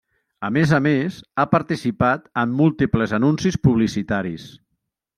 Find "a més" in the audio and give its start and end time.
0.47-0.71, 0.77-1.19